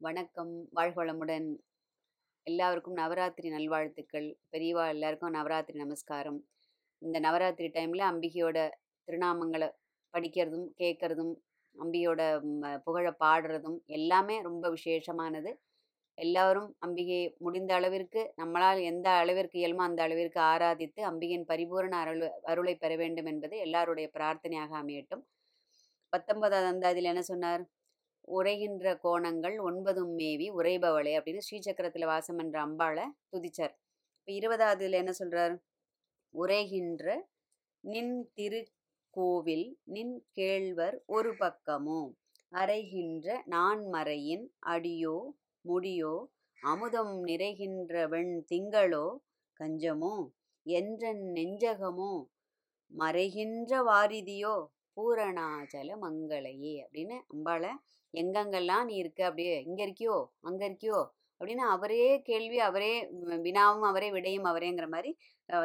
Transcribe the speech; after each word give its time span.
வணக்கம் 0.00 0.52
வாழ்வளமுடன் 0.72 1.46
எல்லாருக்கும் 2.46 2.94
நவராத்திரி 2.94 3.48
நல்வாழ்த்துக்கள் 3.48 4.28
பெரியவா 4.52 4.84
எல்லாருக்கும் 4.86 5.34
நவராத்திரி 5.34 5.76
நமஸ்காரம் 5.78 6.38
இந்த 7.02 7.16
நவராத்திரி 7.20 7.68
டைமில் 7.74 8.04
அம்பிகையோட 8.06 8.58
திருநாமங்களை 9.08 9.68
படிக்கிறதும் 10.14 10.64
கேட்குறதும் 10.78 11.32
அம்பிகையோட 11.74 12.20
புகழை 12.86 13.12
பாடுறதும் 13.20 13.76
எல்லாமே 13.90 14.36
ரொம்ப 14.40 14.70
விசேஷமானது 14.70 15.50
எல்லாரும் 16.18 16.70
அம்பிகையை 16.82 17.26
முடிந்த 17.40 17.74
அளவிற்கு 17.74 18.22
நம்மளால் 18.36 18.80
எந்த 18.84 19.10
அளவிற்கு 19.18 19.58
இயல்மோ 19.58 19.84
அந்த 19.86 20.02
அளவிற்கு 20.02 20.40
ஆராதித்து 20.46 21.02
அம்பிகையின் 21.04 21.46
பரிபூரண 21.46 21.96
அருள் 21.98 22.24
அருளை 22.46 22.74
பெற 22.76 22.94
வேண்டும் 22.96 23.28
என்பது 23.28 23.58
எல்லாருடைய 23.58 24.08
பிரார்த்தனையாக 24.12 24.74
அமையட்டும் 24.76 25.24
பத்தொன்பதாவது 26.12 26.70
அந்தாதியில் 26.70 27.12
என்ன 27.12 27.24
சொன்னார் 27.24 27.64
உரைகின்ற 28.30 28.92
கோணங்கள் 29.04 29.56
ஒன்பதும் 29.68 30.12
மேவி 30.14 30.46
உரைபவளே 30.50 31.12
அப்படின்னு 31.18 31.46
ஸ்ரீசக்கரத்தில் 31.46 32.10
வாசம் 32.10 32.38
என்ற 32.38 32.56
அம்பாளை 32.66 33.04
துதிச்சார். 33.30 33.74
இப்போ 34.18 34.32
இருபதாவதுல 34.32 35.00
என்ன 35.02 35.12
சொல்றார்? 35.20 35.54
உரைகின்ற 36.34 37.06
நின் 37.84 38.16
திருக்கோவில் 38.36 39.68
நின் 39.86 40.16
கேழ்வர் 40.38 40.96
ஒரு 41.08 41.30
பக்கமோ 41.40 42.00
அறைகின்ற 42.52 43.26
நான்மறையின் 43.46 44.44
அடியோ 44.66 45.16
முடியோ 45.64 46.14
அமுதம் 46.58 47.14
நிறைகின்ற 47.24 47.92
வெண் 48.08 48.34
திங்களோ 48.50 49.06
கஞ்சமோ 49.60 50.14
என்றன் 50.66 51.22
நெஞ்சகமோ 51.36 52.12
மறைகின்ற 52.90 53.72
வாரிதியோ 53.88 54.54
பூரணாச்சல 54.96 55.90
மங்களையே 56.02 56.72
அப்படின்னு 56.84 57.16
அம்பாளை 57.32 57.70
எங்கெங்கெல்லாம் 58.14 58.84
நீ 58.84 58.94
இருக்க? 59.02 59.20
அப்படியே 59.24 59.56
இங்கே 59.68 59.82
இருக்கியோ? 59.86 60.16
அங்கே 60.48 60.64
இருக்கியோ? 60.68 61.00
அப்படின்னு 61.40 61.64
அவரே 61.74 62.06
கேள்வி 62.20 62.58
அவரே 62.68 62.92
வினாவும் 63.46 63.86
அவரே 63.90 64.08
விடையும் 64.16 64.48
அவரேங்கிற 64.50 64.86
மாதிரி 64.94 65.10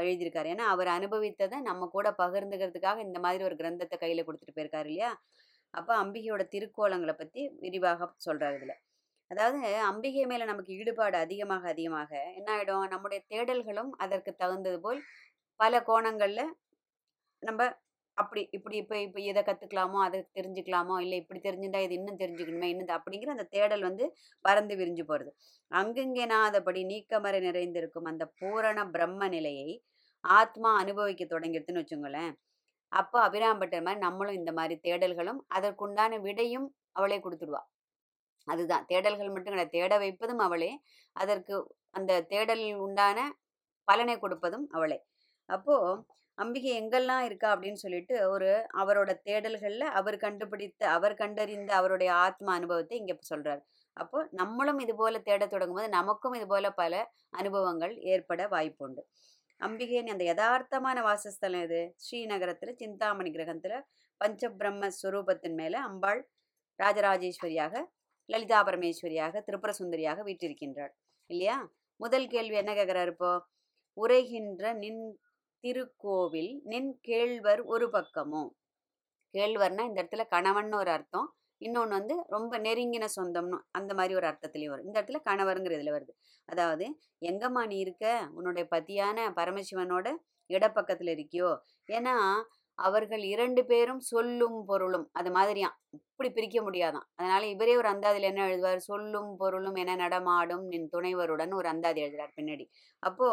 எழுதியிருக்காரு. 0.04 0.48
ஏன்னா 0.54 0.66
அவர் 0.74 0.90
அனுபவித்ததை 0.98 1.58
நம்ம 1.70 1.88
கூட 1.96 2.08
பகிர்ந்துக்கிறதுக்காக 2.22 3.00
இந்த 3.08 3.20
மாதிரி 3.26 3.44
ஒரு 3.44 3.56
கிரந்தத்தை 3.56 3.98
கையில் 4.04 4.26
கொடுத்துட்டு 4.28 4.56
போயிருக்காரு 4.58 4.90
இல்லையா? 4.92 5.12
அப்போ 5.74 5.94
அம்பிகையோட 6.04 6.44
திருக்கோலங்களை 6.54 7.16
பற்றி 7.22 7.42
விரிவாக 7.64 8.08
சொல்கிறார் 8.18 8.58
இதில். 8.60 8.76
அதாவது 9.32 9.60
அம்பிகை 9.92 10.24
மேலே 10.26 10.46
நமக்கு 10.46 10.72
ஈடுபாடு 10.80 11.18
அதிகமாக 11.18 11.64
அதிகமாக 11.70 12.12
என்ன 12.40 12.50
ஆகிடும் 12.56 12.92
நம்முடைய 12.94 13.20
தேடல்களும் 13.34 13.92
அதற்கு 14.04 14.32
தகுந்தது 14.36 14.80
போல் 14.80 15.00
பல 15.60 15.82
கோணங்களில் 15.82 16.46
நம்ம 17.44 17.62
அப்படி 18.18 18.42
இப்படி 18.52 18.76
இப்போ 18.82 18.96
இப்போ 19.02 19.20
இதை 19.22 19.42
கற்றுக்கலாமோ 19.44 20.00
அதை 20.06 20.20
தெரிஞ்சுக்கலாமோ 20.38 20.96
இல்லை 21.06 21.18
இப்படி 21.22 21.40
தெரிஞ்சுட்டா 21.40 21.80
இது 21.86 21.94
இன்னும் 22.00 22.22
தெரிஞ்சுக்கணுமே 22.22 22.68
இன்னும் 22.74 22.94
அப்படிங்கிற 22.98 23.32
அந்த 23.36 23.48
தேடல் 23.56 23.84
வந்து 23.90 24.06
பறந்து 24.46 24.76
விரிஞ்சு 24.76 25.04
போகிறது 25.04 25.32
அங்கங்கே 25.72 26.26
நான் 26.26 26.48
அதபடி 26.50 26.82
நீக்கமறை 26.92 27.40
நிறைந்திருக்கும் 27.40 28.10
அந்த 28.12 28.26
பூரண 28.40 28.86
பிரம்ம 28.96 29.28
நிலையை 29.28 29.70
ஆத்மா 30.24 30.70
அனுபவிக்க 30.84 31.24
தொடங்கிடுதுன்னு 31.26 31.82
வச்சுங்களேன். 31.84 32.32
அப்போ 32.92 33.18
அபிராம்பட்டர் 33.28 33.86
மாதிரி 33.88 34.02
நம்மளும் 34.06 34.40
இந்த 34.40 34.52
மாதிரி 34.52 34.76
தேடல்களும் 34.88 35.40
அதற்குண்டான 35.58 36.20
விடையும் 36.22 36.68
அவளே 36.92 37.18
கொடுத்துடுவா. 37.20 37.62
அதுதான். 38.48 38.86
தேடல்கள் 38.92 39.34
மட்டும் 39.36 39.54
கிடையாது. 39.54 39.76
தேட 39.78 39.94
வைப்பதும் 39.98 40.44
அவளே. 40.48 40.72
அதற்கு 41.16 41.56
அந்த 41.92 42.12
தேடலில் 42.34 42.82
உண்டான 42.86 43.20
பலனை 43.88 44.16
கொடுப்பதும் 44.18 44.66
அவளே. 44.72 45.00
அப்போது 45.50 45.90
அம்பிகை 46.38 46.72
எங்கெல்லாம் 46.78 47.26
இருக்கா 47.26 47.48
அப்படின்னு 47.54 47.82
சொல்லிட்டு 47.84 48.16
ஒரு 48.30 48.50
அவரோட 48.80 49.12
தேடல்களில் 49.26 49.86
அவர் 50.00 50.18
கண்டுபிடித்த 50.18 50.82
அவர் 50.90 51.16
கண்டறிந்த 51.16 51.72
அவருடைய 51.74 52.10
ஆத்ம 52.26 52.54
அனுபவத்தை 52.54 52.96
இங்கே 52.98 53.16
சொல்கிறார் 53.24 53.62
அப்போ 53.98 54.20
நம்மளும் 54.32 54.80
இது 54.80 54.94
போல 54.96 55.20
தேடத் 55.20 55.54
தொடங்கும்போது 55.54 55.90
நமக்கும் 55.90 56.36
இது 56.36 56.48
போல 56.48 56.70
பல 56.74 56.94
அனுபவங்கள் 57.34 57.94
ஏற்பட 58.06 58.48
வாய்ப்புண்டு 58.48 59.04
அம்பிகையின் 59.62 60.12
அந்த 60.12 60.24
யதார்த்தமான 60.24 61.02
வாசஸ்தலம் 61.02 61.64
இது 61.64 61.82
ஸ்ரீநகரத்தில் 61.98 62.76
சிந்தாமணி 62.76 63.30
கிரகத்தில் 63.32 63.78
பஞ்சபிரம்ம 64.22 64.90
ஸ்வரூபத்தின் 64.98 65.56
மேலே 65.56 65.80
அம்பாள் 65.82 66.22
ராஜராஜேஸ்வரியாக 66.80 67.74
லலிதா 68.30 68.60
பரமேஸ்வரியாக 68.62 69.42
திரிபுர 69.42 69.72
சுந்தரியாக 69.72 70.20
வீட்டிருக்கின்றாள் 70.24 70.94
இல்லையா? 71.30 71.58
முதல் 72.00 72.28
கேள்வி 72.28 72.56
என்ன 72.56 72.72
கேட்குறாரு 72.74 73.12
இப்போ? 73.12 73.32
உரைகின்ற 73.98 74.74
நின் 74.76 75.02
திருக்கோவில் 75.66 76.52
நின் 76.64 77.00
கேழ்வர் 77.08 77.62
ஒரு 77.66 77.90
பக்கமும் 77.90 78.50
கேழ்வர்னா 79.34 79.84
இந்த 79.86 80.00
இடத்துல 80.04 80.24
கணவன் 80.28 80.72
ஒரு 80.74 80.92
அர்த்தம். 80.92 81.36
இன்னொன்று 81.62 81.96
வந்து 81.96 82.16
ரொம்ப 82.28 82.60
நெருங்கின 82.60 83.06
சொந்தம்னு 83.16 83.58
அந்த 83.72 83.94
மாதிரி 83.94 84.16
ஒரு 84.16 84.28
அர்த்தத்துலேயும் 84.28 84.68
வரும். 84.68 84.86
இந்த 84.86 85.02
இடத்துல 85.02 85.20
கணவருங்கிற 85.30 85.72
இதில் 85.72 85.92
வருது. 85.92 86.14
அதாவது 86.46 86.86
எங்கம்மா 87.22 87.68
நீ 87.68 87.78
இருக்க? 87.78 88.30
உன்னுடைய 88.34 88.68
பதியான 88.72 89.28
பரமசிவனோட 89.36 90.08
இடப்பக்கத்தில் 90.50 91.12
இருக்கியோ? 91.16 91.58
ஏன்னா 91.92 92.16
அவர்கள் 92.80 93.24
இரண்டு 93.24 93.62
பேரும் 93.66 94.00
சொல்லும் 94.00 94.58
பொருளும் 94.66 95.06
அது 95.12 95.30
மாதிரியாம் 95.30 95.76
இப்படி 95.98 96.30
பிரிக்க 96.30 96.58
முடியாதான். 96.62 97.06
அதனால 97.16 97.42
இவரே 97.46 97.74
ஒரு 97.78 97.88
அந்தாதியில் 97.94 98.30
என்ன 98.32 98.42
எழுதுவார்? 98.48 98.82
சொல்லும் 98.90 99.32
பொருளும் 99.38 99.76
என 99.76 99.96
நடமாடும் 99.96 100.66
நின் 100.66 100.90
துணைவருடன் 100.96 101.54
ஒரு 101.54 101.68
அந்தாதி 101.68 102.02
எழுதுறார் 102.06 102.36
பின்னாடி. 102.40 102.66
அப்போ 103.04 103.30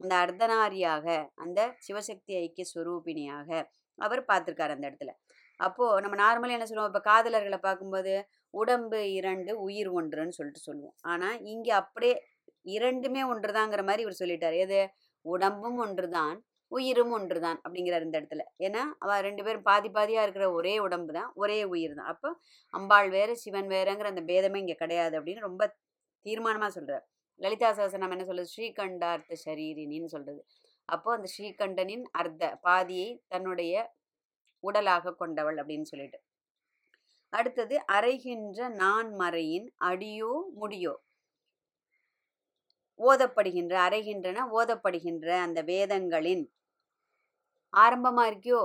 அந்த 0.00 0.14
அர்த்தநாரியாக 0.24 1.06
அந்த 1.34 1.60
சிவசக்தி 1.86 2.34
ஐக்கிய 2.42 2.66
சுரூபிணியாக 2.74 3.50
அவர் 3.98 4.22
பார்த்துருக்கார் 4.32 4.74
அந்த 4.76 4.86
இடத்துல. 4.90 5.12
அப்போ 5.60 5.84
நம்ம 6.00 6.16
நார்மலாக 6.22 6.56
என்ன 6.58 6.66
சொல்லுவோம்? 6.66 6.92
இப்போ 6.92 7.02
காதலர்களை 7.10 7.58
பார்க்கும்போது 7.58 8.14
உடம்பு 8.54 9.00
இரண்டு 9.12 9.52
உயிர் 9.60 9.90
ஒன்றுன்னு 9.92 10.36
சொல்லிட்டு 10.38 10.62
சொல்லுவோம். 10.62 10.96
ஆனால் 11.02 11.36
இங்கே 11.44 11.70
அப்படியே 11.70 12.14
இரண்டுமே 12.66 13.22
ஒன்றுதாங்கிற 13.24 13.82
மாதிரி 13.84 14.02
இவர் 14.02 14.20
சொல்லிட்டார். 14.22 14.56
எது? 14.64 14.80
உடம்பும் 15.24 15.78
ஒன்றுதான் 15.78 16.36
உயிரும் 16.72 17.12
ஒன்று 17.16 17.38
தான் 17.46 17.58
அப்படிங்கிறார் 17.64 18.06
இந்த 18.06 18.16
இடத்துல. 18.20 18.44
ஏன்னா 18.66 18.82
அவ 19.04 19.18
ரெண்டு 19.28 19.42
பேரும் 19.46 19.66
பாதி 19.70 19.88
பாதியாக 19.96 20.26
இருக்கிற 20.26 20.46
ஒரே 20.58 20.74
உடம்பு 20.86 21.12
தான் 21.18 21.30
ஒரே 21.42 21.58
உயிர் 21.74 21.96
தான். 21.98 22.10
அப்போ 22.12 22.28
அம்பாள் 22.74 23.08
வேற 23.16 23.30
சிவன் 23.44 23.70
வேறங்கிற 23.74 24.08
அந்த 24.12 24.24
பேதமே 24.30 24.60
இங்கே 24.64 24.76
கிடையாது 24.82 25.14
அப்படின்னு 25.20 25.46
ரொம்ப 25.48 25.62
தீர்மானமாக 26.26 26.72
சொல்கிறார் 26.78 27.04
லலிதா 27.40 27.70
சாசனம் 27.78 28.12
என்ன 28.14 28.24
சொல்கிறது 28.28 28.52
ஸ்ரீகண்டார்த்த 28.54 29.36
சரீரினின்னு 29.46 30.10
சொல்கிறது 30.14 30.40
அப்போது 30.88 31.16
அந்த 31.18 31.28
ஸ்ரீகண்டனின் 31.34 32.04
அர்த்த 32.20 32.50
பாதியை 32.66 33.08
தன்னுடைய 33.32 33.74
உடலாக 34.64 35.14
கொண்டவள் 35.22 35.58
அப்படின்னு 35.60 35.86
சொல்லிட்டு. 35.92 36.18
அடுத்தது 37.32 37.76
அறைகின்ற 37.96 38.68
நான் 38.82 39.08
மறையின் 39.22 39.66
அடியோ 39.90 40.32
முடியோ. 40.60 40.94
ஓதப்படுகின்ற 43.04 43.74
அறைகின்றன 43.86 44.46
ஓதப்படுகின்ற 44.52 45.28
அந்த 45.38 45.60
வேதங்களின் 45.62 46.44
ஆரம்பமா 47.72 48.24
இருக்கியோ? 48.30 48.62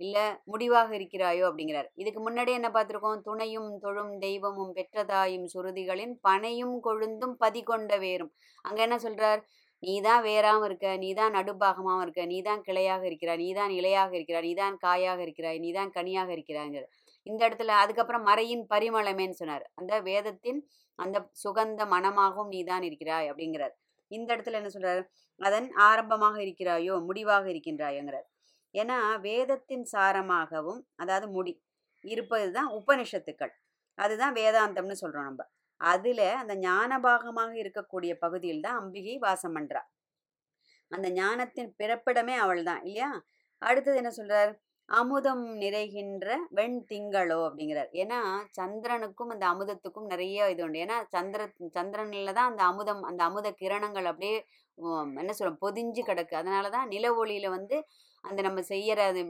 இல்ல 0.00 0.16
முடிவாக 0.44 0.90
இருக்கிறாயோ? 0.98 1.44
அப்படிங்கிறார். 1.48 1.88
இதுக்கு 1.94 2.20
முன்னாடி 2.20 2.50
என்ன 2.52 2.68
பார்த்திருக்கோம்? 2.70 3.20
துணையும் 3.20 3.70
தொழும் 3.78 4.12
தெய்வமும் 4.18 4.72
பெற்றதாயும் 4.74 5.46
சுருதிகளின் 5.54 6.14
பனையும் 6.28 6.76
கொழுந்தும் 6.84 7.36
பதி 7.36 7.62
கொண்ட 7.62 7.96
வேறும் 7.96 8.32
அங்க 8.64 8.80
என்ன 8.82 8.96
சொல்றார்? 8.96 9.40
நீதான் 9.82 10.22
வேறாம 10.22 10.64
இருக்க 10.64 10.86
நீதான் 10.96 11.34
நடுபாகமாவும் 11.34 12.02
இருக்க 12.02 12.22
நீதான் 12.26 12.62
கிளையாக 12.62 13.02
இருக்கிறாய் 13.04 13.36
நீதான் 13.36 13.70
இலையாக 13.70 14.12
இருக்கிறாய் 14.14 14.46
நீதான் 14.46 14.76
காயாக 14.76 15.20
இருக்கிறாய் 15.22 15.58
நீதான் 15.58 15.90
கனியாக 15.90 16.30
இருக்கிறாய்ங்கிற 16.32 16.84
இந்த 17.26 17.40
இடத்துல 17.48 17.74
அதுக்கப்புறம் 17.82 18.26
மறையின் 18.26 18.64
பரிமளமேன்னு 18.70 19.30
சொன்னார். 19.30 19.64
அந்த 19.74 20.00
வேதத்தின் 20.00 20.60
அந்த 20.98 21.16
சுகந்த 21.44 21.82
மனமாகவும் 21.86 22.48
நீதான் 22.48 22.82
இருக்கிறாய் 22.82 23.30
அப்படிங்கிறார். 23.30 23.74
இந்த 24.10 24.28
இடத்துல 24.36 24.58
என்ன 24.60 24.70
சொல்றாரு? 24.72 25.02
அதன் 25.40 25.68
ஆரம்பமாக 25.80 26.36
இருக்கிறாயோ 26.38 26.94
முடிவாக 27.04 27.44
இருக்கின்றாயோங்கிறார். 27.52 28.26
ஏன்னா 28.74 28.98
வேதத்தின் 29.20 29.84
சாரமாகவும் 29.92 30.80
அதாவது 30.94 31.26
முடி 31.28 31.52
இருப்பது 32.04 32.52
தான் 32.52 32.70
உபனிஷத்துக்கள். 32.72 33.52
அதுதான் 33.98 34.34
வேதாந்தம்னு 34.34 34.96
சொல்றோம் 35.02 35.28
நம்ம. 35.28 35.42
அதுல 35.80 36.20
அந்த 36.36 36.54
ஞானபாகமாக 36.56 37.52
இருக்கக்கூடிய 37.62 38.12
பகுதியில் 38.18 38.60
தான் 38.60 38.78
அம்பிகை 38.80 39.16
வாசம் 39.18 39.54
பண்றா. 39.56 39.82
அந்த 40.90 41.06
ஞானத்தின் 41.10 41.70
பிறப்பிடமே 41.78 42.34
அவள் 42.36 42.62
தான் 42.62 42.82
இல்லையா? 42.84 43.10
அடுத்தது 43.62 43.96
என்ன 43.96 44.10
சொல்றார்? 44.16 44.52
அமுதம் 44.88 45.44
நிறைகின்ற 45.62 46.26
வெண் 46.58 46.76
திங்களோ 46.90 47.38
அப்படிங்கிறார். 47.46 47.90
ஏன்னா 48.02 48.18
சந்திரனுக்கும் 48.58 49.32
அந்த 49.34 49.44
அமுதத்துக்கும் 49.52 50.10
நிறைய 50.12 50.50
இது 50.52 50.62
உண்டு. 50.66 50.82
ஏன்னா 50.84 50.96
சந்திர 51.14 51.42
சந்திரன்ல 51.76 52.34
தான் 52.38 52.50
அந்த 52.52 52.62
அமுதம் 52.70 53.02
அந்த 53.10 53.22
அமுத 53.28 53.50
கிரணங்கள் 53.62 54.10
அப்படியே 54.12 54.36
என்ன 55.22 55.32
சொல்றோம் 55.38 55.62
பொதிஞ்சு 55.64 56.02
கிடக்கு. 56.10 56.34
அதனால 56.42 56.70
தான் 56.76 56.90
நில 56.94 57.06
ஒளியில 57.20 57.50
வந்து 57.56 57.76
அந்த 58.24 58.40
நம்ம 58.46 58.60
செய்யற 58.70 59.00
அது 59.10 59.20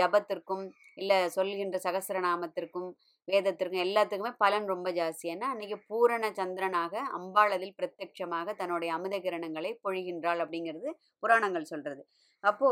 ஜபத்திற்கும் 0.00 0.64
இல்ல 1.02 1.12
சொல்கின்ற 1.36 1.76
சகஸ்ரநாமத்திற்கும் 1.86 2.88
வேதத்திற்கும் 3.28 3.84
எல்லாத்துக்குமே 3.86 4.32
பலன் 4.44 4.66
ரொம்ப 4.74 4.88
ஜாஸ்தி. 5.00 5.26
ஏன்னா 5.34 5.46
அன்னைக்கு 5.52 5.78
பூரண 5.90 6.24
சந்திரனாக 6.40 6.94
அம்பாள் 7.18 7.54
அதில் 7.56 7.76
பிரத்யட்சமாக 7.80 8.54
தன்னுடைய 8.60 8.90
அமுத 8.98 9.18
கிரணங்களை 9.26 9.72
பொழிகின்றாள் 9.86 10.42
அப்படிங்கிறது 10.44 10.90
புராணங்கள் 11.24 11.70
சொல்றது. 11.72 12.02
அப்போ 12.44 12.70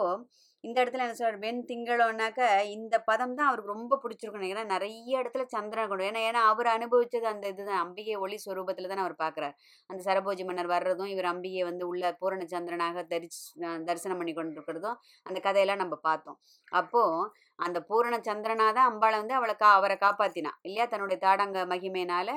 இந்த 0.65 0.77
இடத்துல 0.81 1.05
என்ன 1.05 1.15
சொல்றாரு? 1.19 1.39
வெண் 1.45 1.61
திங்களோனாக்க 1.69 2.41
இந்த 2.73 2.95
பதம் 3.07 3.35
தான் 3.37 3.49
அவருக்கு 3.49 3.73
ரொம்ப 3.73 3.97
பிடிச்சிருக்கும் 4.03 4.45
ஏன்னா 4.49 4.65
நிறைய 4.73 5.12
இடத்துல 5.21 5.45
சந்திரன் 5.55 5.89
கொண்டு 5.91 6.07
ஏன்னா 6.09 6.23
ஏன்னா 6.29 6.41
அவர் 6.51 6.69
அனுபவிச்சது 6.75 7.27
அந்த 7.31 7.47
இதுதான் 7.53 7.81
அம்பிகை 7.85 8.17
ஒளி 8.25 8.37
ஸ்வரூபத்துல 8.43 8.91
தான் 8.93 9.03
அவர் 9.05 9.15
பார்க்குறாரு 9.23 9.55
அந்த 9.91 10.01
சரபோஜி 10.07 10.45
மன்னர் 10.49 10.71
வர்றதும் 10.75 11.11
இவர் 11.15 11.29
அம்பிகையை 11.33 11.65
வந்து 11.71 11.85
உள்ள 11.91 12.12
பூரண 12.21 12.45
சந்திரனாக 12.53 13.05
தரிசி 13.12 13.41
தரிசனம் 13.89 14.21
பண்ணி 14.21 14.35
கொண்டிருக்கிறதும் 14.35 14.99
அந்த 15.27 15.39
கதையெல்லாம் 15.47 15.83
நம்ம 15.85 15.99
பார்த்தோம். 16.09 16.39
அப்போ 16.73 17.03
அந்த 17.59 17.79
பூரண 17.89 18.15
சந்திரனா 18.29 18.67
தான் 18.79 18.89
அம்பாளை 18.91 19.17
வந்து 19.23 19.37
அவளை 19.39 19.55
கா 19.57 19.71
அவரை 19.79 19.97
காப்பாத்தினா 20.05 20.53
இல்லையா? 20.67 20.87
தன்னுடைய 20.93 21.19
தாடங்க 21.25 21.59
மகிமையினால 21.73 22.29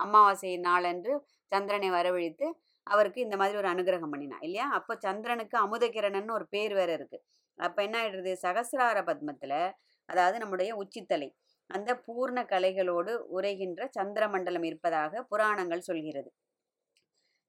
அமாவாசை 0.00 0.52
நாளன்று 0.66 1.14
சந்திரனை 1.52 1.90
வரவழைத்து 1.94 2.46
அவருக்கு 2.86 3.18
இந்த 3.26 3.36
மாதிரி 3.40 3.56
ஒரு 3.62 3.68
அனுகிரகம் 3.72 4.12
பண்ணினா 4.12 4.38
இல்லையா? 4.46 4.66
அப்போ 4.78 4.92
சந்திரனுக்கு 5.06 5.56
அமுதகிரணன் 5.64 6.36
ஒரு 6.36 6.46
பேர் 6.54 6.74
வேற 6.74 6.90
இருக்கு. 6.98 7.18
அப்போ 7.58 7.80
என்ன 7.82 7.96
ஆயிடுறது 8.02 8.32
சகசிரார 8.42 8.98
பத்மத்தில் 9.02 9.60
அதாவது 10.08 10.36
நம்முடைய 10.38 10.70
உச்சித்தலை 10.82 11.28
அந்த 11.70 11.90
பூர்ண 12.06 12.38
கலைகளோடு 12.44 13.12
உரைகின்ற 13.36 13.80
சந்திர 13.90 14.24
மண்டலம் 14.28 14.62
இருப்பதாக 14.62 15.22
புராணங்கள் 15.22 15.86
சொல்கிறது. 15.88 16.30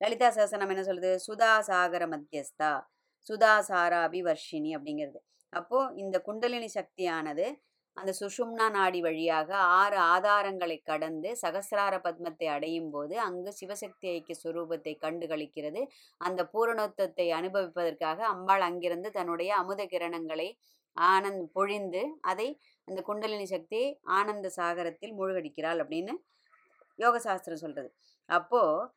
லலிதா 0.02 0.28
சகசனம் 0.30 0.72
என்ன 0.74 0.84
சொல்லுது? 0.84 1.12
சுதா 1.28 1.54
சாகர 1.70 2.04
மத்தியஸ்தா 2.14 2.72
சுதா 3.28 3.54
சாராபி 3.70 4.20
வர்ஷினி 4.22 4.72
அப்படிங்கிறது. 4.78 5.20
அப்போ 5.54 5.80
இந்த 5.96 6.16
குண்டலினி 6.22 6.68
சக்தியானது 6.68 7.46
அந்த 7.98 8.12
சுஷும்னா 8.20 8.66
நாடி 8.70 9.00
வழியாக 9.02 9.50
ஆறு 9.78 9.98
ஆதாரங்களை 10.12 10.78
கடந்து 10.84 11.30
சகசிரார 11.42 11.96
பத்மத்தை 11.98 12.48
அடையும் 12.48 12.92
போது 12.92 13.16
அங்கு 13.20 13.52
சிவசக்தி 13.54 14.08
ஐக்கிய 14.10 14.36
சுரூபத்தை 14.44 14.94
கண்டு 14.98 15.26
கழிக்கிறது 15.28 15.82
அந்த 16.22 16.44
பூரணத்துவத்தை 16.54 17.28
அனுபவிப்பதற்காக 17.32 18.20
அம்பாள் 18.26 18.62
அங்கிருந்து 18.62 19.10
தன்னுடைய 19.12 19.52
அமுத 19.56 19.84
கிரணங்களை 19.86 20.50
ஆனந்த் 20.98 21.46
பொழிந்து 21.54 22.04
அதை 22.22 22.48
அந்த 22.88 23.00
குண்டலினி 23.02 23.46
சக்தியை 23.46 23.90
ஆனந்த 24.12 24.48
சாகரத்தில் 24.58 25.18
மூழ்கடிக்கிறாள் 25.20 25.82
அப்படின்னு 25.84 26.14
யோக 27.00 27.20
சாஸ்திரம் 27.20 27.64
சொல்றது. 27.64 27.90
அப்போது 28.30 28.88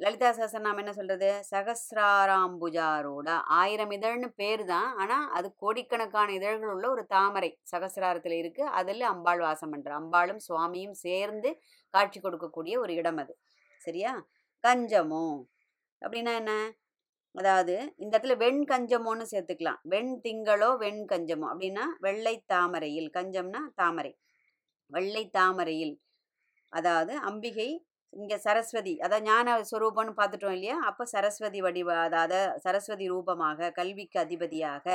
லலிதா 0.00 0.28
சஹஸ்ரநாமம் 0.30 0.80
என்ன 0.82 0.92
சொல்றது? 0.92 1.28
சகசிராராம்புஜாரோட 1.50 3.28
ஆயிரம் 3.58 3.90
இதழ்னு 3.90 4.28
பேர் 4.36 4.64
தான். 4.64 4.88
ஆனால் 4.96 5.26
அது 5.30 5.48
கோடிக்கணக்கான 5.56 6.32
இதழ்கள் 6.32 6.72
உள்ள 6.74 6.86
ஒரு 6.90 7.06
தாமரை 7.06 7.50
சகசிராரத்தில் 7.72 8.36
இருக்கு. 8.38 8.64
அதில் 8.70 9.00
அம்பாள் 9.00 9.38
வாசம் 9.38 9.70
பண்ற 9.70 9.92
அம்பாளும் 10.00 10.42
சுவாமியும் 10.48 10.96
சேர்ந்து 11.04 11.50
காட்சி 11.94 12.20
கொடுக்கக்கூடிய 12.20 12.74
ஒரு 12.78 12.94
இடம் 12.94 13.16
அது. 13.16 13.34
சரியா? 13.86 14.12
கஞ்சமோ 14.64 15.26
அப்படின்னா 16.02 16.34
என்ன? 16.34 16.52
அதாவது 17.34 17.74
இந்த 17.96 18.12
இடத்துல 18.18 18.36
வெண் 18.36 18.62
கஞ்சமோன்னு 18.64 19.26
சேர்த்துக்கலாம். 19.32 19.80
வெண் 19.84 20.12
திங்களோ 20.24 20.70
வெண் 20.76 21.02
கஞ்சமோ 21.12 21.46
அப்படின்னா 21.52 21.84
வெள்ளை 22.00 22.34
தாமரையில். 22.46 23.10
கஞ்சம்னா 23.10 23.60
தாமரை. 23.74 24.12
வெள்ளை 24.90 25.24
தாமரையில். 25.30 25.94
அதாவது 26.72 27.12
அம்பிகை 27.30 27.68
இங்கே 28.12 28.36
சரஸ்வதி 28.46 28.92
அதான் 29.04 29.24
ஞான 29.26 29.54
ஸ்வரூபம்னு 29.70 30.12
பார்த்துட்டோம் 30.18 30.54
இல்லையா? 30.56 30.76
அப்போ 30.88 31.02
சரஸ்வதி 31.14 31.60
வடிவ 31.66 31.90
அதாவது 32.06 32.38
சரஸ்வதி 32.64 33.06
ரூபமாக 33.12 33.70
கல்விக்கு 33.78 34.18
அதிபதியாக 34.24 34.86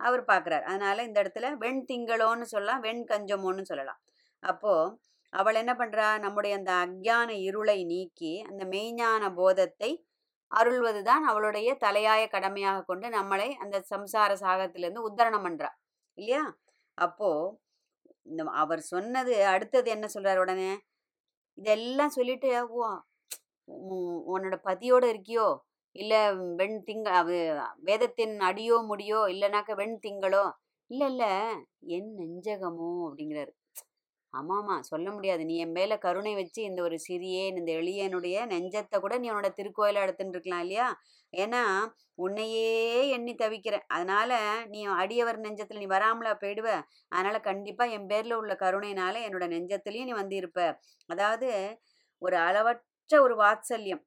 அவர் 0.00 0.22
பார்க்குறார். 0.30 0.64
அதனால 0.70 1.04
இந்த 1.08 1.18
இடத்துல 1.22 1.46
வெண் 1.62 1.84
திங்களோன்னு 1.90 2.46
சொல்லலாம் 2.54 2.82
வெண் 2.88 3.04
கஞ்சமோன்னு 3.10 3.64
சொல்லலாம். 3.70 4.00
அப்போது 4.42 4.92
அவள் 5.32 5.60
என்ன 5.62 5.72
பண்ணுறா 5.80 6.06
நம்முடைய 6.24 6.52
அந்த 6.60 6.72
அக்ஞான 6.84 7.30
இருளை 7.48 7.78
நீக்கி 7.92 8.32
அந்த 8.50 8.62
மெய்ஞான 8.74 9.24
போதத்தை 9.40 9.90
அருள்வது 10.50 11.00
தான் 11.08 11.24
அவளுடைய 11.30 11.70
தலையாய 11.84 12.22
கடமையாக 12.34 12.84
கொண்டு 12.90 13.06
நம்மளை 13.16 13.48
அந்த 13.64 13.76
சம்சார 13.92 14.30
சாகத்திலேருந்து 14.44 15.06
உத்தரணம் 15.08 15.44
பண்ணுறா 15.46 15.70
இல்லையா? 16.18 16.44
அப்போ 16.98 17.30
இந்த 18.26 18.42
அவர் 18.62 18.82
சொன்னது 18.92 19.34
அடுத்தது 19.54 19.88
என்ன 19.96 20.06
சொல்கிறார் 20.14 20.42
உடனே? 20.44 20.70
இதெல்லாம் 21.58 22.08
சொல்லிட்டு 22.08 22.50
ஓ 23.68 23.96
உன்னோட 24.32 24.56
பதியோட 24.64 25.04
இருக்கியோ? 25.04 25.46
இல்ல 25.96 26.14
வெண் 26.56 26.78
திங்க 26.86 27.08
வேதத்தின் 27.80 28.34
அடியோ 28.40 28.76
முடியோ 28.88 29.20
இல்லைனாக்க 29.28 29.74
வெண் 29.74 29.96
திங்களோ? 30.02 30.44
இல்ல 30.90 31.02
இல்ல 31.06 31.24
என் 31.88 32.10
நெஞ்சகமோ? 32.18 32.90
அப்படிங்கிறாரு. 33.06 33.52
ஆமாமா 34.34 34.74
சொல்ல 34.88 35.06
முடியாது. 35.10 35.42
நீ 35.44 35.54
என் 35.56 35.74
மேல 35.76 35.92
கருணை 35.98 36.32
வச்சு 36.34 36.60
இந்த 36.62 36.80
ஒரு 36.82 36.96
சிறியேன் 37.04 37.56
இந்த 37.56 37.70
எளியனுடைய 37.78 38.36
நெஞ்சத்தை 38.50 38.96
கூட 39.00 39.14
நீ 39.18 39.26
உன்னோட 39.30 39.48
திருக்கோயில 39.58 40.02
எடுத்துட்டு 40.04 40.34
இருக்கலாம் 40.34 40.64
இல்லையா? 40.64 40.88
ஏன்னா 41.32 41.62
உன்னையே 42.18 42.66
எண்ணி 43.16 43.32
தவிக்கிறேன் 43.36 43.86
அதனால 43.90 44.30
நீ 44.70 44.80
அடியவர் 44.98 45.38
நெஞ்சத்துல 45.44 45.80
நீ 45.82 45.88
வராமலா 45.92 46.32
போயிடுவ. 46.40 46.68
அதனால 47.12 47.36
கண்டிப்பா 47.48 47.84
என் 47.96 48.08
பேர்ல 48.10 48.38
உள்ள 48.40 48.54
கருணையினால 48.62 49.14
என்னோட 49.26 49.46
நெஞ்சத்துலேயும் 49.54 50.08
நீ 50.10 50.16
வந்து 50.20 50.36
இருப்ப. 50.40 50.58
அதாவது 51.08 51.48
ஒரு 52.22 52.36
அளவற்ற 52.46 52.84
ஒரு 53.22 53.36
வாத்சல்யம். 53.40 54.02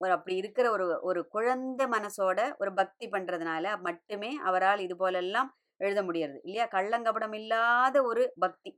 ஒரு 0.00 0.12
அப்படி 0.14 0.34
இருக்கிற 0.40 0.66
ஒரு 0.72 0.86
ஒரு 1.08 1.22
குழந்தை 1.30 1.86
மனசோட 1.92 2.40
ஒரு 2.60 2.72
பக்தி 2.74 3.06
பண்றதுனால 3.10 3.64
மட்டுமே 3.82 4.32
அவரால் 4.46 4.80
இது 4.80 4.96
போலெல்லாம் 4.98 5.50
எழுத 5.80 6.00
முடியறது 6.04 6.38
இல்லையா? 6.44 6.66
கள்ளங்கபடம் 6.72 7.34
இல்லாத 7.34 7.96
ஒரு 8.04 8.22
பக்தி. 8.38 8.70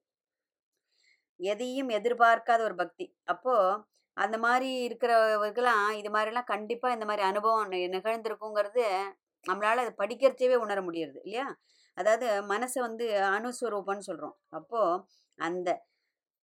எதையும் 1.41 1.91
எதிர்பார்க்காத 1.91 2.61
ஒரு 2.63 2.75
பக்தி. 2.75 3.07
அப்போ 3.25 3.55
அந்த 4.17 4.37
மாதிரி 4.39 4.69
இருக்கிறவர்களாம் 4.89 5.91
இது 5.93 6.11
மாதிரிலாம் 6.11 6.45
கண்டிப்பா 6.45 6.89
இந்த 6.91 7.05
மாதிரி 7.05 7.23
அனுபவம் 7.23 7.69
நிகழ்ந்திருக்குங்கிறது 7.95 8.85
நம்மளால 9.45 9.83
அதை 9.85 9.93
படிக்கிறச்சவே 9.99 10.57
உணர 10.57 10.79
முடியறது 10.83 11.21
இல்லையா? 11.25 11.47
அதாவது 11.99 12.27
மனசை 12.49 12.81
வந்து 12.81 13.07
அணுஸ்வரூபம்னு 13.31 14.09
சொல்றோம். 14.09 14.37
அப்போ 14.51 14.81
அந்த 15.39 15.69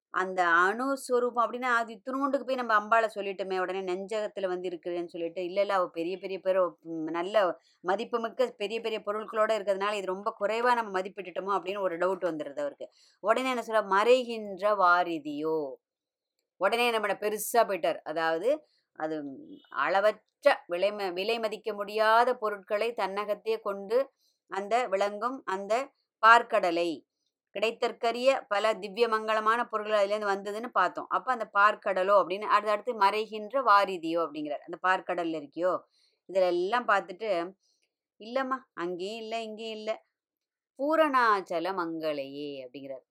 அந்த 0.09 0.45
அணுஸ்வரூபம் 0.45 1.39
அப்படின்னா 1.39 1.62
அது 1.62 1.94
இத்தினோண்டுக்கு 1.94 2.44
போய் 2.44 2.56
நம்ம 2.56 2.74
அம்பாளை 2.80 3.07
சொல்லிட்டோமே 3.15 3.59
உடனே 3.59 3.81
நெஞ்சகத்தில் 3.81 4.48
வந்து 4.48 4.69
இருக்குதுன்னு 4.69 5.06
சொல்லிட்டு 5.06 5.44
இல்லை 5.44 5.62
இல்லை 5.62 5.75
அவள் 5.75 5.89
பெரிய 5.89 6.18
பெரிய 6.18 6.39
பெரு 6.39 6.77
நல்ல 7.12 7.59
மதிப்புமிக்க 7.81 8.54
பெரிய 8.57 8.80
பெரிய 8.81 9.01
பொருட்களோடு 9.06 9.54
இருக்கிறதுனால 9.56 9.94
இது 9.94 10.06
ரொம்ப 10.06 10.31
குறைவாக 10.31 10.75
நம்ம 10.75 11.01
மதிப்பிட்டுட்டோமோ 11.01 11.54
அப்படின்னு 11.57 11.80
ஒரு 11.80 11.98
டவுட் 11.98 12.24
வந்துடுது 12.24 12.59
அவருக்கு. 12.59 12.89
உடனே 13.19 13.50
என்ன 13.50 13.62
சொல்ல 13.62 13.81
மறைகின்ற 13.95 14.75
வாரிதியோ? 14.75 15.74
உடனே 16.57 16.92
நம்மளை 16.92 17.15
பெருசாக 17.18 17.65
போயிட்டார். 17.68 17.98
அதாவது 18.04 18.65
அது 18.94 19.24
அளவற்ற 19.69 20.63
விலை 20.68 20.92
ம- 20.92 21.13
விலை 21.13 21.39
மதிக்க 21.39 21.74
முடியாத 21.74 22.36
பொருட்களை 22.36 22.94
தன்னகத்தே 22.94 23.59
கொண்டு 23.59 24.12
அந்த 24.48 24.88
விளங்கும் 24.88 25.42
அந்த 25.45 25.92
பார்க்கடலை 26.27 27.06
கிடைத்தற்கரிய 27.57 28.30
பல 28.48 28.74
திவ்ய 28.74 29.06
மங்களமான 29.07 29.59
பொருட்கள் 29.69 30.00
அதுலேருந்து 30.00 30.33
வந்ததுன்னு 30.33 30.69
பார்த்தோம். 30.71 31.07
அப்போ 31.09 31.30
அந்த 31.31 31.45
பார்க்கடலோ 31.59 32.15
அப்படின்னு 32.21 32.48
அடுத்து 32.48 32.74
அடுத்து 32.74 32.94
மறைகின்ற 33.06 33.61
வாரிதியோ 33.69 34.19
அப்படிங்கிறார். 34.26 34.66
அந்த 34.68 34.78
பார்க்கடலில் 34.87 35.40
இருக்கியோ 35.42 35.71
இதில் 36.30 36.49
எல்லாம் 36.54 36.87
பார்த்துட்டு 36.87 37.30
இல்லைம்மா 38.21 38.57
அங்கேயும் 38.76 39.21
இல்லை 39.23 39.40
இங்கேயும் 39.44 39.78
இல்லை. 39.80 39.95
பூரணாச்சல 40.80 41.68
மங்களையே 41.73 42.49
அப்படிங்கிறார். 42.64 43.06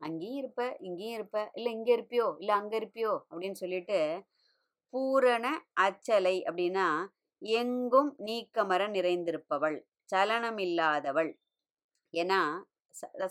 அங்கேயும் 0.00 0.40
இருப்ப 0.42 0.60
இங்கேயும் 0.80 1.16
இருப்ப. 1.18 1.38
இல்லை 1.56 1.70
இங்கே 1.72 1.92
இருப்பியோ 1.96 2.26
இல்லை 2.40 2.54
அங்கே 2.60 2.76
இருப்பியோ 2.80 3.12
அப்படின்னு 3.30 3.60
சொல்லிட்டு 3.62 3.98
பூரண 4.94 5.46
அச்சலை 5.86 6.36
அப்படின்னா 6.48 6.86
எங்கும் 7.42 8.10
நீக்கமர 8.26 8.82
நிறைந்திருப்பவள் 8.96 9.76
சலனம் 10.12 10.60
இல்லாதவள் 10.66 11.30
ஏன்னா 12.14 12.40
ச- 12.90 13.28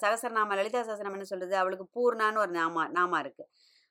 லலிதா 0.56 0.82
சகஸ்ரநாமம் 0.82 1.12
என்ன 1.12 1.24
சொல்றது? 1.24 1.58
அவளுக்கு 1.58 1.86
பூர்ணான்னு 1.86 2.38
ஒரு 2.38 2.52
நாமா 2.52 2.90
நாமா 2.92 3.20
இருக்கு. 3.20 3.50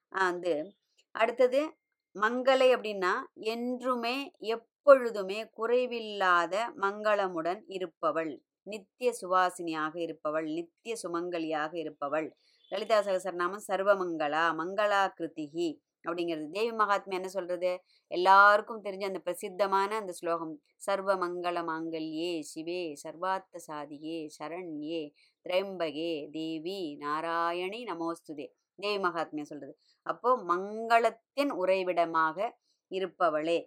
வந்து 0.08 0.74
அடுத்தது 1.10 1.76
மங்களை 2.14 2.74
அப்படின்னா 2.74 3.12
என்றுமே 3.34 4.30
எப்பொழுதுமே 4.38 5.50
குறைவில்லாத 5.56 6.58
மங்களமுடன் 6.76 7.62
இருப்பவள். 7.66 8.42
நித்திய 8.62 9.12
சுவாசினியாக 9.20 9.98
இருப்பவள். 9.98 10.44
நித்திய 10.44 10.96
சுமங்கலியாக 11.02 11.76
இருப்பவள். 11.76 12.36
லலிதா 12.68 13.00
சகசரநாமம் 13.00 13.60
சர்வமங்களா 13.68 14.54
மங்களா 14.54 15.12
கிருத்திகி. 15.20 15.78
அப்படிங்கிறது. 16.08 16.50
தேவி 16.50 16.72
மகாத்மா 16.72 17.14
என்ன 17.14 17.28
சொல்றது? 17.28 17.82
எல்லாருக்கும் 18.06 18.84
தெரிஞ்ச 18.84 19.04
அந்த 19.04 19.18
பிரசித்தமான 19.18 19.96
அந்த 19.96 20.12
ஸ்லோகம். 20.12 20.54
சர்வ 20.76 21.16
மங்கள 21.16 21.58
மாங்கல்யே 21.70 22.32
சிவே 22.50 22.94
சர்வார்த்த 23.02 23.56
சாதியே 23.56 24.18
சரண்யே 24.38 25.02
திரைம்பகே 25.48 26.12
தேவி 26.30 26.80
நாராயணி 27.00 27.80
நமோஸ்துதே. 27.84 28.46
தேவி 28.74 29.02
மகாத்மியா 29.02 29.42
சொல்றது. 29.42 29.78
அப்போ 30.02 30.30
மங்களத்தின் 30.48 31.52
உறைவிடமாக 31.62 32.50
இருப்பவளே. 32.90 33.58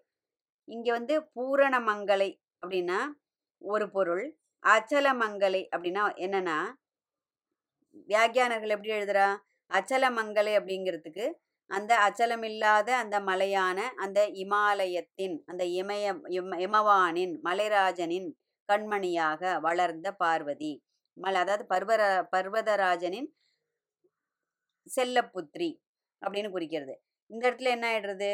இங்க 0.66 0.92
வந்து 0.92 1.16
பூரண 1.34 1.80
மங்களை 1.80 2.30
அப்படின்னா 2.62 3.00
ஒரு 3.62 3.92
பொருள் 3.92 4.26
அச்சல 4.64 5.08
மங்களை 5.22 5.62
அப்படின்னா 5.76 6.04
என்னன்னா 6.26 6.58
வியாக்கியானர்கள் 8.08 8.74
எப்படி 8.76 8.92
எழுதுறா? 8.94 9.28
அச்சல 9.72 10.06
மங்களை 10.18 10.52
அப்படிங்கிறதுக்கு 10.60 11.26
அந்த 11.72 11.92
அச்சலமில்லாத 12.06 12.90
அந்த 13.02 13.18
மலையான 13.22 13.80
அந்த 13.98 14.20
இமாலயத்தின் 14.44 15.36
அந்த 15.46 15.64
இமய 15.80 16.06
இமவானின் 16.66 17.36
மலைராஜனின் 17.44 18.30
கண்மணியாக 18.70 19.60
வளர்ந்த 19.60 20.08
பார்வதி. 20.16 20.74
மலை 21.18 21.40
அதாவது 21.42 21.64
பர்வர 21.66 22.02
பர்வதராஜனின் 22.34 23.30
செல்லப்புத்திரி 24.88 25.70
அப்படின்னு 26.22 26.50
குறிக்கிறது. 26.52 26.94
இந்த 27.32 27.44
இடத்துல 27.50 27.74
என்ன 27.76 27.86
ஆயிடுறது? 27.92 28.32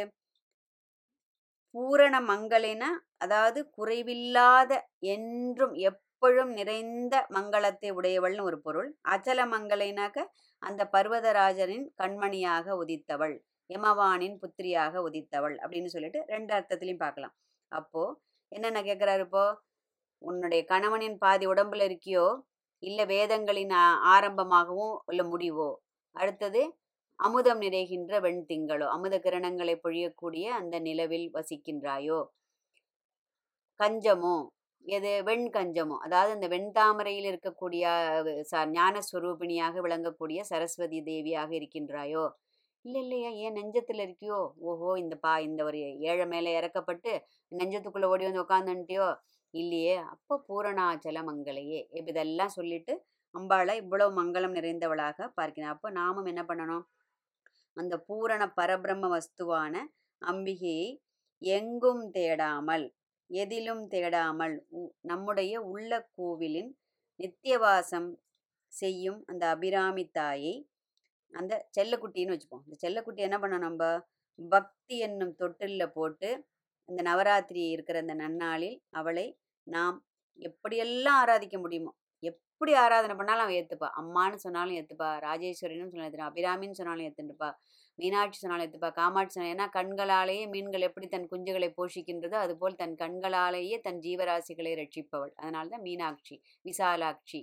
பூரண 1.76 2.16
மங்களின 2.30 2.84
அதாவது 3.18 3.60
குறைவில்லாத 3.78 4.72
என்றும் 5.14 5.74
எப்பொழுதும் 5.90 6.54
நிறைந்த 6.54 7.16
மங்களத்தை 7.30 7.90
உடையவள்னு 7.92 8.48
ஒரு 8.50 8.58
பொருள். 8.62 8.90
அச்சல 9.08 9.46
மங்களைனாக்க 9.48 10.20
அந்த 10.64 10.90
பர்வதராஜனின் 10.94 11.88
கண்மணியாக 12.02 12.76
உதித்தவள் 12.84 13.36
யமவானின் 13.70 14.38
புத்திரியாக 14.42 15.02
உதித்தவள் 15.10 15.56
அப்படின்னு 15.64 15.86
சொல்லிட்டு 15.86 16.20
ரெண்டு 16.28 16.52
அர்த்தத்திலையும் 16.54 17.04
பார்க்கலாம். 17.06 17.36
அப்போ 17.72 18.04
என்னென்ன 18.52 18.82
கேட்குறாரு 18.82 19.20
இப்போ? 19.20 19.46
உன்னுடைய 20.22 20.62
கணவனின் 20.66 21.18
பாதி 21.18 21.46
உடம்புல 21.48 21.88
இருக்கியோ? 21.90 22.26
இல்லை 22.84 23.06
வேதங்களின் 23.06 23.74
ஆரம்பமாகவும் 24.16 24.96
இல்லை 25.08 25.26
முடிவோ? 25.26 25.70
அடுத்தது 26.16 26.62
அமுதம் 27.20 27.62
நிறைகின்ற 27.62 28.20
வெண்திங்களோ 28.26 28.88
அமுத 28.96 29.16
கிரணங்களை 29.18 29.76
பொழியக்கூடிய 29.84 30.46
அந்த 30.60 30.76
நிலவில் 30.80 31.28
வசிக்கின்றாயோ? 31.34 32.20
கஞ்சமோ? 33.80 34.36
எது 34.88 35.10
வெண் 35.24 35.48
கஞ்சமோ 35.54 35.96
அதாவது 36.04 36.32
அந்த 36.36 36.48
வெண்தாமரையில் 36.48 37.28
இருக்கக்கூடிய 37.28 37.86
ச- 38.50 38.68
ஞான 38.72 39.02
ஸ்வரூபிணியாக 39.08 39.82
விளங்கக்கூடிய 39.82 40.40
சரஸ்வதி 40.50 41.00
தேவியாக 41.08 41.50
இருக்கின்றாயோ? 41.58 42.24
இல்லை 42.86 43.02
இல்லையா? 43.04 43.30
ஏன் 43.44 43.58
நெஞ்சத்தில் 43.58 44.02
இருக்கியோ? 44.04 44.40
ஓஹோ! 44.66 44.90
இந்த 44.98 45.16
பா 45.18 45.34
இந்த 45.48 45.62
ஒரு 45.64 45.80
ஏழை 46.10 46.26
மேலே 46.26 46.52
இறக்கப்பட்டு 46.60 47.12
நெஞ்சத்துக்குள்ளே 47.52 48.10
ஓடி 48.12 48.26
வந்து 48.26 48.44
உட்காந்துட்டியோ 48.46 49.08
இல்லையே! 49.54 49.96
அப்போ 50.14 50.36
பூரணாச்சல 50.48 51.24
மங்களையே 51.30 51.80
இதெல்லாம் 52.02 52.56
சொல்லிட்டு 52.58 52.94
அம்பாளை 53.36 53.74
இவ்வளவு 53.82 54.12
மங்களம் 54.20 54.56
நிறைந்தவளாக 54.56 55.28
பார்க்கிறேன் 55.38 55.74
அப்போ 55.74 55.90
நாமும் 55.92 56.30
என்ன 56.32 56.44
பண்ணணும்? 56.44 56.86
அந்த 57.78 57.96
பூரண 58.08 58.44
பரபிரம்ம 58.58 59.08
வஸ்துவான 59.14 59.74
அம்பிகையை 60.22 60.88
எங்கும் 61.42 62.04
தேடாமல் 62.12 62.86
எதிலும் 63.30 63.84
தேடாமல் 63.88 64.56
உ- 64.72 64.92
நம்முடைய 65.02 65.62
உள்ள 65.70 65.92
கோவிலின் 66.16 66.72
நித்தியவாசம் 67.20 68.10
செய்யும் 68.74 69.20
அந்த 69.26 69.44
அபிராமி 69.48 70.06
தாயை 70.12 70.56
அந்த 71.34 71.54
செல்லக்குட்டின்னு 71.78 72.34
வச்சுப்போம். 72.34 72.64
இந்த 72.66 72.76
செல்லக்குட்டி 72.84 73.22
என்ன 73.22 73.38
பண்ணோம் 73.38 73.66
நம்ம? 73.66 73.84
பக்தி 74.40 74.98
என்னும் 75.00 75.36
தொட்டிலில் 75.36 75.94
போட்டு 75.94 76.30
இந்த 76.90 77.02
நவராத்திரி 77.02 77.70
இருக்கிற 77.70 77.98
அந்த 78.00 78.14
நன்னாளில் 78.16 78.78
அவளை 78.92 79.26
நாம் 79.68 79.98
எப்படியெல்லாம் 80.40 81.20
ஆராதிக்க 81.22 81.58
முடியுமோ 81.58 81.92
எப்படி 82.24 82.72
ஆராதனை 82.76 83.16
பண்ணாலும் 83.16 83.44
அவன் 83.44 83.58
ஏற்றுப்பா 83.58 83.90
அம்மான்னு 83.98 84.38
சொன்னாலும் 84.38 84.76
ஏற்றுப்பா 84.76 85.10
ராஜேஸ்வரின்னு 85.20 85.88
சொன்னாலும் 85.88 86.08
ஏற்றுப்பா 86.08 86.30
அபிராமின்னு 86.32 86.72
சொன்னாலும் 86.72 87.08
ஏத்துப்பா 87.08 87.50
மீனாட்சி 88.00 88.40
சொன்னாலும் 88.42 88.66
ஏத்துப்பா 88.66 88.90
காமாட்சி 89.00 89.34
சொன்னால் 89.36 89.54
ஏன்னா 89.54 89.66
கண்களாலேயே 89.78 90.44
மீன்கள் 90.54 90.88
எப்படி 90.88 91.08
தன் 91.14 91.30
குஞ்சுகளை 91.32 91.70
போஷிக்கின்றதோ 91.78 92.38
அதுபோல் 92.46 92.80
தன் 92.82 92.96
கண்களாலேயே 93.04 93.78
தன் 93.88 94.00
ஜீவராசிகளை 94.06 94.74
ரட்சிப்பவள். 94.82 95.34
அதனால 95.42 95.70
தான் 95.74 95.86
மீனாட்சி 95.88 96.36
விசாலாட்சி. 96.66 97.42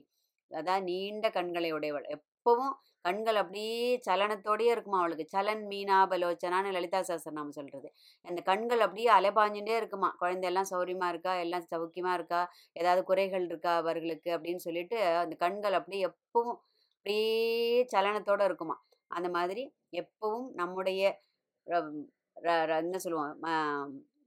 அதான் 0.50 0.84
நீண்ட 0.90 1.26
கண்களை 1.30 1.70
உடையவள். 1.73 2.06
எப்பவும் 2.16 2.75
கண்கள் 3.04 3.38
அப்படியே 3.40 3.78
சலனத்தோடயே 4.06 4.70
இருக்குமா 4.75 4.99
அவளுக்கு? 5.00 5.25
சலன் 5.34 5.64
மீனாபலோச்சனான்னு 5.73 6.70
லலிதா 6.76 7.00
சாஸ்திரநாமம் 7.08 7.56
சொல்றது. 7.58 7.88
அந்த 8.25 8.40
கண்கள் 8.50 8.84
அப்படியே 8.87 9.08
அலைபாஞ்சுட்டே 9.18 9.75
இருக்குமா? 9.80 10.11
குழந்தையெல்லாம் 10.23 10.70
சௌரியமா 10.73 11.08
இருக்கா? 11.14 11.34
எல்லாம் 11.44 11.66
சௌக்கியமா 11.73 12.12
இருக்கா? 12.18 12.40
ஏதாவது 12.80 13.02
குறைகள் 13.11 13.46
இருக்கா 13.50 13.75
அவர்களுக்கு 13.82 14.30
அப்படின்னு 14.37 14.62
சொல்லிட்டு 14.68 14.99
அந்த 15.25 15.37
கண்கள் 15.44 15.78
அப்படியே 15.80 16.02
எப்பவும் 16.11 16.58
அப்படியே 16.96 17.28
சலனத்தோட 17.94 18.42
இருக்குமா? 18.50 18.76
அந்த 19.14 19.28
மாதிரி 19.28 19.62
எப்பவும் 19.92 20.49
நம்முடைய 20.52 21.02
ர- 21.66 21.83
ர- 22.37 22.64
ர- 22.71 22.78
என்ன 22.78 22.99
சொல்லுவோம் 22.99 23.35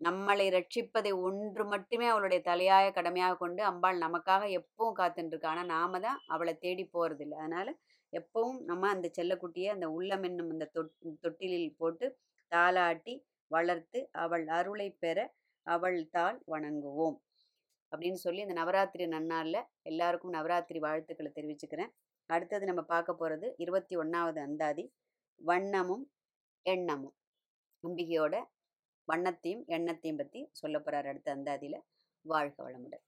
நம்மளை 0.04 0.46
ரட்சிப்பதை 0.56 1.12
ஒன்று 1.22 1.66
மட்டுமே 1.66 2.08
அவளுடைய 2.08 2.40
தலையாய 2.46 2.88
கடமையாக 2.92 3.38
கொண்டு 3.38 3.62
அம்பாள் 3.64 3.98
நமக்காக 3.98 4.44
எப்பவும் 4.58 4.98
காத்துட்டுருக்கா 4.98 5.46
ஆனால் 5.46 5.66
நாம 5.66 6.00
தான் 6.00 6.20
அவளை 6.28 6.54
தேடி 6.58 6.90
போகிறதில்ல 6.94 7.36
அதனால 7.36 7.68
எப்பவும் 8.14 8.60
நம்ம 8.62 8.90
அந்த 8.90 9.08
செல்லக்குட்டியை 9.18 9.70
அந்த 9.70 9.88
உள்ளம் 9.90 10.24
என்னும் 10.24 10.52
அந்த 10.52 10.66
தொட் 10.74 10.94
தொட்டிலில் 11.20 11.76
போட்டு 11.78 12.08
தாளாட்டி 12.52 13.16
வளர்த்து 13.52 14.00
அவள் 14.16 14.46
அருளை 14.50 14.90
பெற 15.00 15.18
அவள் 15.68 16.00
தாள் 16.10 16.38
வணங்குவோம். 16.48 17.18
அப்படின்னு 17.92 18.20
சொல்லி 18.24 18.42
இந்த 18.42 18.54
நவராத்திரி 18.54 19.06
நன்னாளில் 19.08 19.62
எல்லாருக்கும் 19.82 20.34
நவராத்திரி 20.34 20.80
வாழ்த்துக்களை 20.80 21.32
தெரிவிச்சுக்கிறேன். 21.36 21.92
அடுத்தது 22.30 22.66
நம்ம 22.66 22.82
பார்க்க 22.84 23.16
போகிறது 23.16 23.54
இருபத்தி 23.58 23.96
ஒன்றாவது 23.96 24.40
அந்தாதி. 24.42 24.86
வண்ணமும் 25.46 26.06
எண்ணமும். 26.66 27.16
அம்பிகையோட 27.84 28.36
வண்ணத்தையும் 29.08 29.64
எண்ணத்தையும் 29.68 30.18
பற்றி 30.18 30.50
சொல்ல 30.52 30.78
போகிறார் 30.80 31.08
அடுத்த 31.08 31.36
அந்தாதியில். 31.36 31.80
வாழ்க 32.26 32.58
வளமுடன். 32.64 33.04